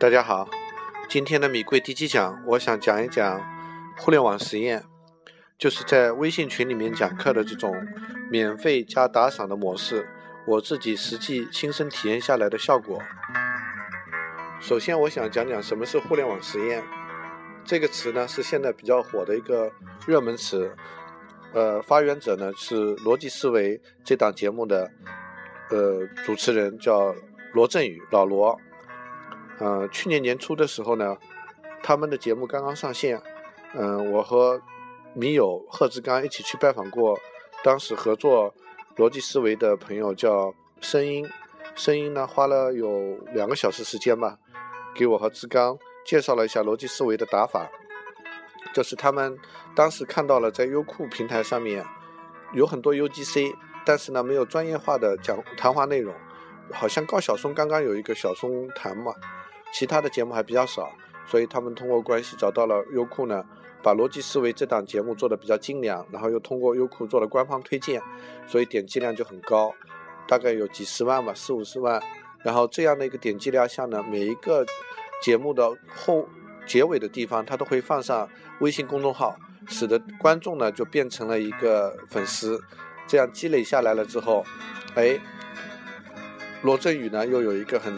[0.00, 0.48] 大家好，
[1.08, 3.42] 今天的米贵第七讲，我想讲一讲
[3.96, 4.84] 互联网实验，
[5.58, 7.74] 就是在微信群里面讲课的这种
[8.30, 10.08] 免费加打赏的模式，
[10.46, 13.02] 我自己实际亲身体验下来的效果。
[14.60, 16.84] 首先，我想讲讲什么是互联网实验。
[17.64, 19.72] 这个词呢，是现在比较火的一个
[20.06, 20.76] 热门词。
[21.52, 24.88] 呃，发源者呢是逻辑思维这档节目的
[25.70, 27.12] 呃主持人叫
[27.52, 28.60] 罗振宇，老罗。
[29.58, 31.16] 呃，去年年初的时候呢，
[31.82, 33.20] 他们的节目刚刚上线，
[33.74, 34.60] 嗯，我和
[35.14, 37.18] 米友贺志刚一起去拜访过，
[37.64, 38.54] 当时合作
[38.96, 41.28] 逻辑思维的朋友叫声音，
[41.74, 44.38] 声音呢花了有两个小时时间吧，
[44.94, 47.68] 给我和志刚介绍了一下逻辑思维的打法，
[48.72, 49.36] 就是他们
[49.74, 51.84] 当时看到了在优酷平台上面
[52.52, 53.52] 有很多 UGC，
[53.84, 56.14] 但是呢没有专业化的讲谈话内容，
[56.72, 59.12] 好像高晓松刚刚有一个小松谈嘛。
[59.72, 60.90] 其他的节目还比较少，
[61.26, 63.44] 所以他们通过关系找到了优酷呢，
[63.82, 68.02] 把逻辑思维这档节目做的比较精良，然后又通过优酷做了官方推荐，
[68.46, 69.72] 所以点击量就很高，
[70.26, 72.02] 大概有几十万吧，四五十万。
[72.42, 74.64] 然后这样的一个点击量下呢，每一个
[75.22, 76.26] 节目的后
[76.66, 78.28] 结尾的地方，它都会放上
[78.60, 82.60] 微信公众号，使得观众呢就变成了一个粉丝。
[83.06, 84.44] 这样积累下来了之后，
[84.94, 85.18] 哎，
[86.62, 87.94] 罗振宇呢又有一个很。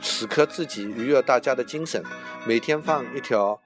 [0.00, 2.02] 死磕自己，愉悦大家的精神。
[2.46, 3.60] 每天放一条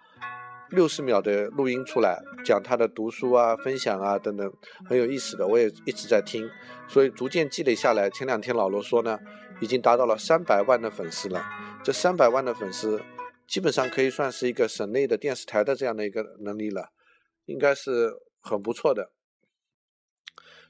[0.71, 4.53] 六十秒的录音出来，讲他的读书啊、分享啊等等，
[4.89, 5.47] 很有意思的。
[5.47, 6.49] 我也一直在听，
[6.89, 8.09] 所以逐渐积累下来。
[8.09, 9.19] 前两天老罗说呢，
[9.61, 11.45] 已经达到了三百万的粉丝了。
[11.85, 13.03] 这三百万的粉丝，
[13.47, 16.91] 基本上可以算是一个省内的电视台的这样的一个能力了，
[17.45, 19.11] 应该是很不错的。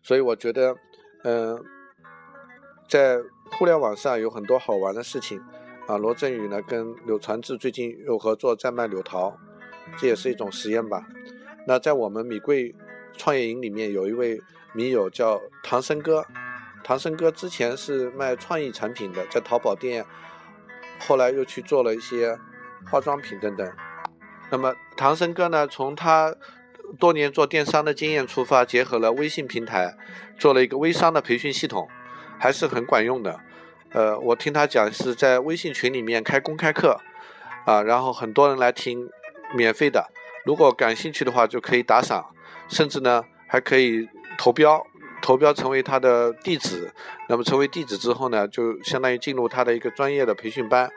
[0.03, 0.75] 所以我觉得，
[1.23, 1.63] 嗯，
[2.93, 3.23] 在。
[3.59, 5.39] 互联网上有很多好玩的事情，
[5.87, 9.37] 啊，罗振宇呢跟柳传志最近又合作在卖柳桃，
[9.99, 11.07] 这也是一种实验吧。
[11.67, 12.75] 那在我们米贵
[13.15, 14.41] 创业营里面有一位
[14.73, 16.25] 米友叫唐僧哥，
[16.83, 20.07] 唐僧哥之前是卖创意产品的，在淘宝店，
[21.01, 22.39] 后来又去做了一些
[22.91, 23.71] 化妆品等等。
[24.51, 26.35] 那么唐僧哥呢，从他
[26.99, 29.95] 多年做电商的经验出发，结合了微信平台，
[30.39, 31.87] 做了一个微商的培训系统。
[32.43, 33.39] 还是很管用的，
[33.93, 36.99] 呃，我听他讲是在微信群里面开公开课，
[37.65, 39.09] 啊，然后很多人来听，
[39.55, 40.11] 免费的，
[40.45, 42.35] 如果感兴趣的话就可以打赏，
[42.67, 44.85] 甚至呢还可以投标，
[45.23, 46.93] 投标成为他的弟子，
[47.29, 50.91] 那么成为弟子之后呢，就相当于进入他的一个专业的培训班，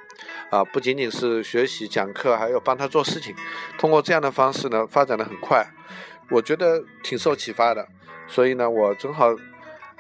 [0.50, 3.35] 啊，不仅仅是学习讲课，还要帮他做事情，
[3.78, 5.63] 通过这样的方式呢，发展的很快，
[6.31, 7.88] 我觉得挺受启发的，
[8.28, 9.35] 所以呢，我正好。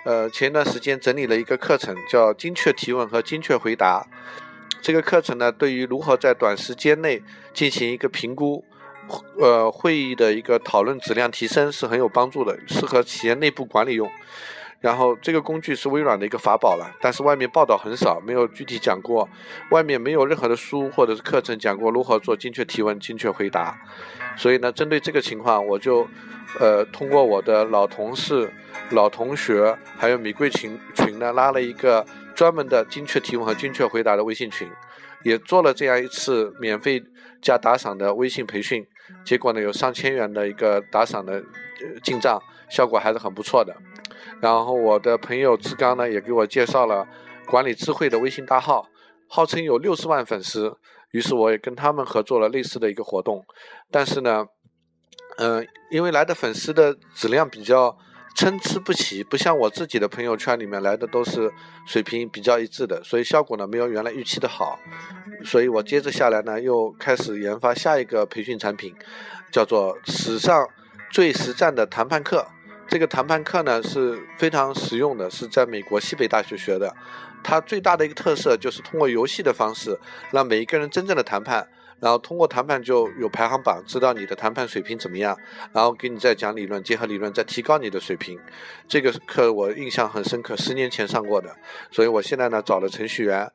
[0.05, 4.05] 呃，前一段时间整理了一个课程，叫精确提问和精确回答。
[4.79, 7.23] 这个课程呢，对于如何在短时间内
[7.55, 8.63] 进行一个评估，
[9.39, 14.07] 呃，会议的一个讨论质量提升是很有帮助的，适合企业内部管理用。
[14.79, 19.27] 然后这个工具是微软的一个法宝了，但是外面报道很少，没有具体讲过，
[19.71, 23.79] 外面没有任何的书或者是课程讲过如何做精确提问、精确回答。
[24.35, 26.07] 所以呢，针对这个情况，我就
[26.59, 28.51] 呃通过我的老同事。
[28.91, 34.69] 老同学还有米贵群群呢，拉了一个专门的精确提问和精确回答的微信群，
[35.23, 37.03] 也做了这样一次免费
[37.41, 38.85] 加打赏的微信培训，
[39.23, 41.41] 结果呢有上千元的一个打赏的
[42.03, 43.75] 进账，效果还是很不错的。
[44.39, 47.07] 然后我的朋友志刚呢也给我介绍了
[47.47, 48.87] 管理智慧的微信大号，
[49.27, 50.77] 号称有六十万粉丝，
[51.11, 53.45] 于是我也跟他们合作了类似的一个活动，
[53.91, 54.45] 但是呢，
[55.37, 57.97] 嗯，因为来的粉丝的质量比较。
[58.37, 61.49] 参差不齐，不像我自己的朋友圈里面来的都是
[61.87, 64.77] 水平比较一致的，所以效果呢没有原来预期的好。
[65.45, 68.93] 所以我接着下来呢又开始研发下一个培训产品，
[69.53, 70.67] 叫做史上
[71.09, 72.45] 最实战的谈判课。
[72.87, 76.95] 这个谈判课呢是非常实用的，是在美国西北大学学的。
[77.43, 79.99] 它最大的一个特色就是通过游戏的方式，
[80.31, 81.67] 让每一个人真正的谈判。
[82.01, 85.35] 然后通过谈判就有排行榜，知道你的谈判水平怎么样，
[85.71, 88.37] 然后给你再讲理论，结合理论再提高你的水平。
[88.85, 91.55] 这个课我印象很深刻，十年前上过的，
[91.89, 93.49] 所以我现在呢找了程序员，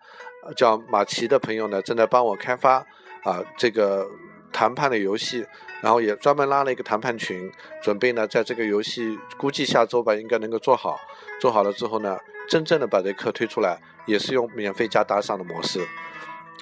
[0.56, 2.78] 叫马奇的朋友呢正在帮我开发
[3.24, 4.08] 啊这个
[4.52, 5.46] 谈判的游戏，
[5.80, 7.50] 然后也专门拉了一个谈判群，
[7.82, 11.00] 准备呢在这个游戏估计下周吧应该能够做好，
[11.40, 12.18] 做好了之后呢
[12.48, 15.86] 真正的把这课推出来，也是用免费加打赏的模式。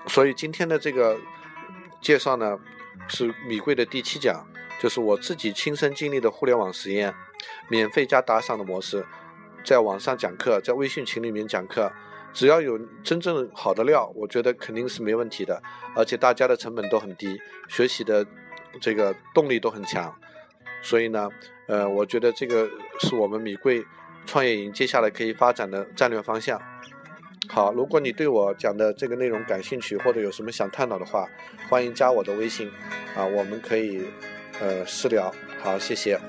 [0.07, 1.19] 所以今天的这个。
[2.01, 2.57] 介绍呢
[3.09, 4.47] 是米贵的第七讲，
[4.81, 7.13] 就是我自己亲身经历的互联网实验，
[7.69, 9.05] 免费加打赏的模式，
[9.65, 11.91] 在网上讲课，在微信群里面讲课，
[12.33, 15.61] 只要有真正好的料，我觉得肯定是没问题的，
[15.97, 18.25] 而且大家的成本都很低，学习的
[18.81, 20.15] 这个动力都很强，
[20.83, 21.29] 所以呢，
[21.67, 22.69] 呃，我觉得这个
[23.01, 23.85] 是我们米贵
[24.27, 26.61] 创业营接下来可以发展的战略方向。
[27.49, 31.27] 好，如果你对我讲的这个内容感兴趣，或者有什么想探讨的话，
[31.69, 32.71] 欢迎加我的微信，
[33.17, 34.05] 啊，我们可以
[34.61, 35.33] 呃私聊。
[35.61, 36.21] 好，谢谢。